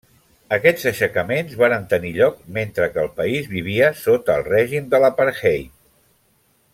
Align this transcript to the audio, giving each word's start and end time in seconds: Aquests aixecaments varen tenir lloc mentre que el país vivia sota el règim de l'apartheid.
Aquests 0.55 0.85
aixecaments 0.91 1.57
varen 1.59 1.85
tenir 1.91 2.13
lloc 2.15 2.41
mentre 2.57 2.87
que 2.95 3.03
el 3.03 3.11
país 3.21 3.51
vivia 3.53 3.93
sota 4.03 4.39
el 4.41 4.49
règim 4.51 4.89
de 4.95 5.03
l'apartheid. 5.05 5.73